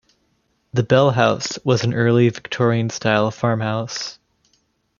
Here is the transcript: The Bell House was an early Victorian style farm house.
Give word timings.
The 0.73 0.81
Bell 0.81 1.11
House 1.11 1.59
was 1.63 1.83
an 1.83 1.93
early 1.93 2.27
Victorian 2.29 2.89
style 2.89 3.29
farm 3.29 3.59
house. 3.59 4.17